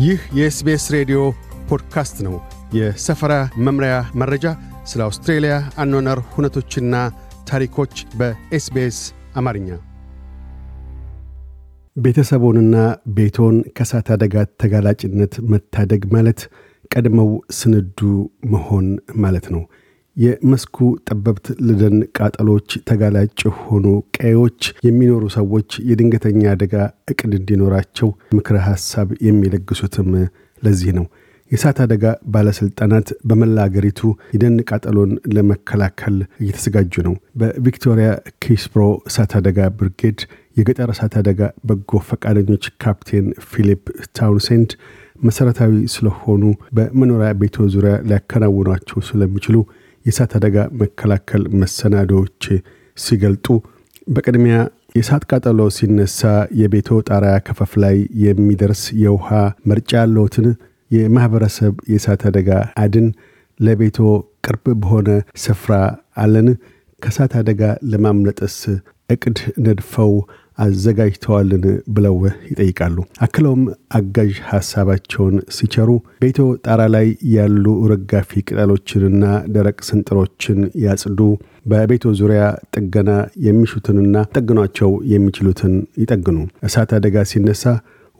[0.00, 1.18] ይህ የ SBS ሬዲዮ
[1.68, 2.34] ፖድካስት ነው።
[2.74, 4.44] የሰፈራ መምሪያ መረጃ፣
[4.84, 6.94] ስለ አውስትሬልያ አኗነር ሁነቶችና
[7.48, 8.98] ታሪኮች በ SBS
[9.36, 9.68] አማርኛ።
[11.96, 12.76] ቤተሰቦንና
[13.16, 16.40] ቤቶን ከእሳት አደጋ ተጋላጭነት መታደግ ማለት
[16.90, 17.28] ቀድመው
[17.58, 18.00] ስንዱ
[18.52, 19.62] መሆን ማለት ነው።
[20.16, 20.76] የመስኩ
[21.08, 23.86] ጠበብት ለደን ቃጠሎች ተጋላጭ የሆኑ
[24.18, 26.74] ቀዬዎች የሚኖሩ ሰዎች የድንገተኛ አደጋ
[27.12, 30.10] እቅድ እንዲኖራቸው ምክረ ሐሳብ የሚለግሱትም
[30.62, 31.06] ለዚህ ነው።
[31.50, 34.00] የእሳት አደጋ ባለሥልጣናት በመላ አገሪቱ
[34.34, 38.10] የደን ቃጠሎን ለመከላከል እየተዘጋጁ ነው። በቪክቶሪያ
[38.44, 40.20] Keysborough እሳት አደጋ ብርጌድ
[40.56, 43.82] የገጠር እሳት አደጋ በጎ ፈቃደኞች ካፕቴን ፊሊፕ
[44.18, 44.70] ታውንሴንድ
[45.22, 46.42] መሠረታዊ ስለሆኑ
[46.76, 49.56] በመኖሪያ ቤቶ ዙሪያ ሊያከናውኗቸው ስለሚችሉ
[50.06, 52.44] የእሳት አደጋ መከላከል መሰናዶዎች
[52.96, 53.46] ሲገልጡ
[54.08, 54.56] በቅድሚያ
[54.96, 56.20] የእሳት ቃጠሎ ሲነሳ
[56.60, 59.28] የቤቶ ጣሪያ ከፈፍ ላይ የሚደርስ የውሃ
[59.70, 60.48] መርጫ ያለውትን
[60.90, 62.48] የማኅበረሰብ የእሳት አደጋ
[62.82, 63.06] አድን
[63.60, 63.98] ለቤቶ
[64.46, 65.72] ቅርብ በሆነ ስፍራ
[66.16, 66.48] አለን?
[67.02, 67.60] ከእሳት አደጋ
[67.90, 68.56] ለማምለጥስ
[69.10, 70.12] እቅድ ነድፈው
[70.64, 72.16] አዘጋጅተዋልን ብለው
[72.48, 73.62] ይጠይቃሉ። አክለውም
[73.98, 75.90] አጋዥ ሐሳባቸውን ሲቸሩ
[76.22, 81.20] ቤቶ ጣራ ላይ ያሉ ረጋፊ ቅጠሎችንና ደረቅ ስንጥሮችን ያጽዱ፣
[81.70, 82.42] በቤቶ ዙሪያ
[82.74, 83.10] ጥገና
[83.46, 86.38] የሚሹትንና ጠግኗቸው የሚችሉትን ይጠግኑ።
[86.68, 87.64] እሳት አደጋ ሲነሳ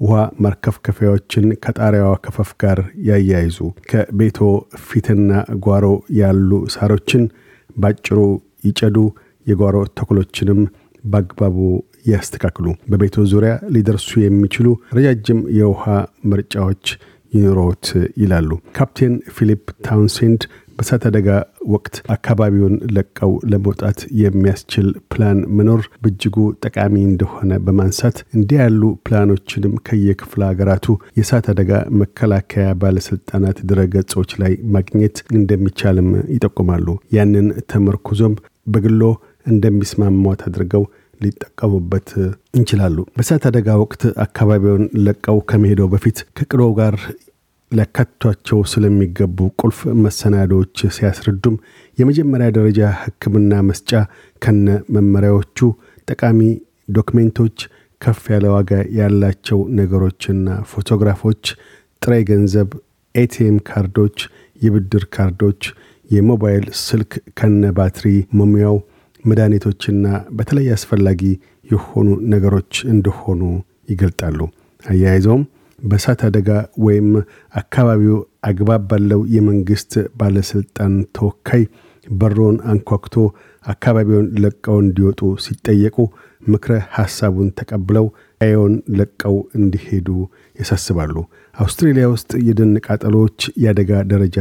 [0.00, 3.58] ውሃ ማርከፍከፊያዎችን ከጣሪያዋ ከፈፍ ጋር ያያይዙ።
[3.90, 4.38] ከቤቶ
[4.86, 5.30] ፊትና
[5.66, 5.86] ጓሮ
[6.20, 7.24] ያሉ ሳሮችን
[7.76, 8.18] ባጭሩ
[8.64, 8.96] ይጨዱ።
[9.46, 10.58] የጓሮ ተክሎችንም
[11.04, 11.56] በአግባቡ
[12.04, 14.66] ያስተካክሉ። በቤቶ ዙሪያ ሊደርሱ የሚችሉ
[14.98, 15.84] ረጃጅም የውሃ
[16.32, 16.84] ምርጫዎች
[17.32, 17.86] ይኑሮት
[18.22, 20.42] ይላሉ ካፕቴን ፊሊፕ ታውንሴንድ።
[20.76, 21.30] በእሳት አደጋ
[21.72, 30.42] ወቅት አካባቢውን ለቀው ለመውጣት የሚያስችል ፕላን መኖር በእጅጉ ጠቃሚ እንደሆነ በማንሳት እንዲህ ያሉ ፕላኖችንም ከየክፍለ
[30.50, 30.86] ሀገራቱ
[31.18, 36.86] የእሳት አደጋ መከላከያ ባለስልጣናት ድረገጾች ላይ ማግኘት እንደሚቻልም ይጠቁማሉ።
[37.18, 39.02] ያንን ተመርኩዞም በግሎ
[39.54, 40.82] እንደሚስማሟት አድርገው
[41.20, 42.08] ሊጠቀሙበት
[42.56, 46.96] እንችላሉ። በእሳት አደጋ ወቅት አካባቢውን ለቀው ከመሄደው በፊት ከቅዶ ጋር
[47.72, 51.56] ሊያካትቷቸው ስለሚገቡ ቁልፍ መሰናዶዎች ሲያስረዱም
[51.98, 53.90] የመጀመሪያ ደረጃ ሕክምና መስጫ
[54.42, 54.66] ከነ
[54.96, 55.58] መመሪያዎቹ፣
[56.08, 56.40] ጠቃሚ
[56.96, 57.58] ዶክሜንቶች፣
[58.00, 61.44] ከፍ ያለ ዋጋ ያላቸው ነገሮችና ፎቶግራፎች፣
[62.02, 62.70] ጥሬ ገንዘብ፣
[63.14, 64.18] ኤቲኤም ካርዶች፣
[64.60, 65.62] የብድር ካርዶች፣
[66.10, 68.06] የሞባይል ስልክ ከነ ባትሪ
[68.38, 68.76] መሙያው፣
[69.24, 71.22] መድኃኒቶችና በተለይ አስፈላጊ
[71.70, 73.42] የሆኑ ነገሮች እንደሆኑ
[73.90, 74.38] ይገልጣሉ።
[74.84, 75.42] አያይዘውም
[75.78, 76.48] በእሳት አደጋ
[76.84, 77.08] ወይም
[77.54, 78.16] አካባቢው
[78.48, 81.62] አግባብ ባለው የመንግሥት ባለሥልጣን ተወካይ
[82.06, 83.16] በሮን አንኳኩቶ
[83.64, 85.96] አካባቢውን ለቀው እንዲወጡ ሲጠየቁ
[86.42, 88.06] ምክረ ሐሳቡን ተቀብለው
[88.40, 90.08] ቀየውን ለቀው እንዲሄዱ
[90.58, 91.14] ያሳስባሉ።
[91.54, 94.38] አውስትሬልያ ውስጥ የደን ቃጠሎዎች የአደጋ ደረጃ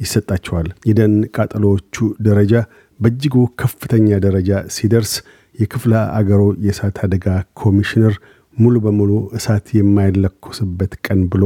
[0.00, 1.94] ይሰጣቸዋል። የደን ቃጠሎዎቹ
[2.26, 2.52] ደረጃ
[3.00, 5.12] በእጅጉ ከፍተኛ ደረጃ ሲደርስ
[5.54, 7.26] የክፍለ አገሮ የእሳት አደጋ
[7.60, 8.14] ኮሚሽነር
[8.56, 11.44] ሙሉ በሙሉ እሳት የማይለኮስበት ቀን ብሎ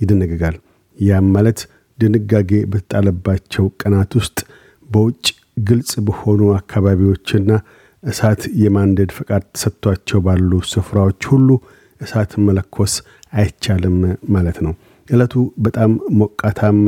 [0.00, 0.56] ይደነግጋል።
[0.96, 1.60] ያም ማለት
[1.98, 4.38] ድንጋጌ በተጣለባቸው ቀናት ውስጥ
[4.88, 5.24] በውጭ
[5.60, 7.50] ግልጽ በሆኑ አካባቢዎችና
[8.02, 11.48] እሳት የማንደድ ፈቃድ ተሰጥቷቸው ባሉ ስፍራዎች ሁሉ
[12.00, 12.92] እሳት መለኮስ
[13.32, 13.96] አይቻልም
[14.34, 14.72] ማለት ነው።
[15.08, 15.34] ዕለቱ
[15.64, 15.90] በጣም
[16.20, 16.86] ሞቃታማ፣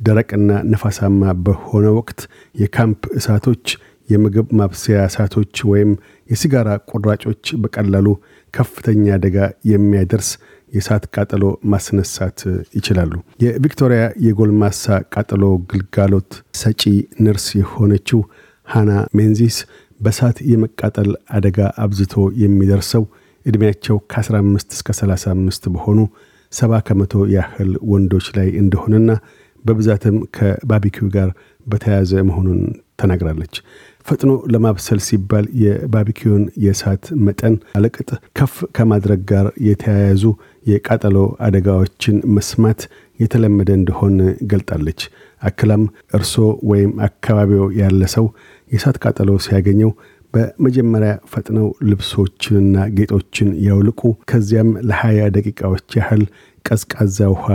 [0.00, 2.20] ደረቅና ነፋሳማ በሆነ ወቅት
[2.54, 3.66] የካምፕ እሳቶች
[4.08, 5.90] የምግብ ማብሰያ እሳቶች ወይም
[6.30, 8.08] የሲጋራ ቁራጮች በቀላሉ
[8.54, 9.36] ከፍተኛ አደጋ
[9.70, 10.28] የሚያደርስ
[10.72, 12.38] የእሳት ቃጠሎ ማስነሳት
[12.78, 13.12] ይችላሉ።
[13.44, 14.84] የቪክቶሪያ የጎልማሳ
[15.14, 16.30] ቃጠሎ ግልጋሎት
[16.62, 16.82] ሰጪ
[17.26, 18.20] ነርስ የሆነችው
[18.68, 19.56] ሃና ሜንዚስ
[20.00, 23.04] በእሳት የመቃጠል አደጋ አብዝቶ የሚደርሰው
[23.46, 25.98] ዕድሜያቸው ከ15 እስከ 35 በሆኑ
[26.52, 29.10] ሰባ ከመቶ ያህል ወንዶች ላይ እንደሆነና
[29.64, 31.28] በብዛትም ከባቢኪው ጋር
[31.66, 32.60] በተያያዘ መሆኑን
[33.00, 33.54] ተናግራለች።
[34.06, 38.08] ፈጥኖ ለማብሰል ሲባል የባቢኪውን የእሳት መጠን አለቅጥ
[38.38, 40.24] ከፍ ከማድረግ ጋር የተያያዙ
[40.66, 41.16] የቃጠሎ
[41.46, 42.82] አደጋዎችን መስማት
[43.20, 44.14] የተለመደ እንደሆን
[44.52, 45.00] ገልጣለች።
[45.42, 45.82] አክላም
[46.18, 46.34] እርሶ
[46.70, 48.26] ወይም አካባቢው ያለ ሰው
[48.70, 49.90] የእሳት ቃጠሎ ሲያገኘው
[50.34, 54.00] በመጀመሪያ ፈጥነው ልብሶችንና ጌጦችን ያውልቁ።
[54.30, 56.22] ከዚያም ለሀያ ደቂቃዎች ያህል
[56.64, 57.46] ቀዝቃዛ ውሃ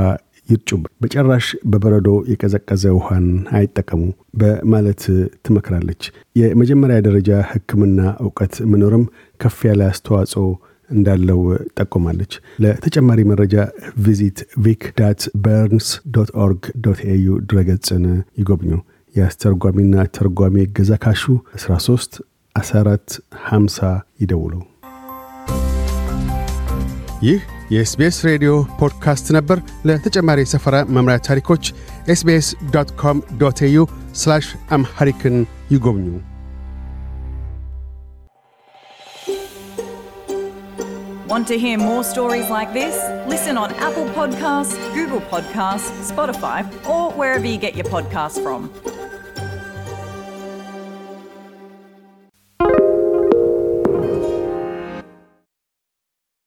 [0.50, 0.70] ይርጩ።
[1.02, 4.02] በጭራሽ በበረዶ የቀዘቀዘ ውሃን አይጠቀሙ
[4.42, 5.04] በማለት
[5.46, 6.04] ትመክራለች።
[6.36, 9.06] የመጀመሪያ ደረጃ ሕክምና እውቀት መኖርም
[9.40, 10.46] ከፍ ያለ አስተዋጽኦ
[10.90, 11.42] እንዳለው
[11.80, 12.32] ጠቁማለች።
[12.64, 13.56] ለተጨማሪ መረጃ
[14.06, 18.06] ቪዚት Vic dot Burns dot org dot au ድረገጽን
[18.40, 18.72] ይጎብኙ።
[19.16, 21.24] የአስተርጓሚና ተርጓሚ እገዛ ካሹ
[21.60, 22.20] 13
[22.56, 23.16] 14
[23.46, 24.54] 50 ይደውሉ።
[27.24, 27.40] ይህ
[27.71, 31.65] የኤስቤስ ሬዲዮ ፖድካስት ነበር። ለተጨማሪ የሰፈራ መምሪያ ታሪኮች
[32.09, 33.81] ኤስቤስ ዶት ኮም ዶት ኤዩ
[34.71, 35.37] አምሐሪክን
[35.71, 36.07] ይጎብኙ።
[41.27, 42.97] Want to hear more stories like this?
[43.27, 48.61] Listen on Apple Podcasts, Google Podcasts, Spotify, or wherever you get your podcasts from.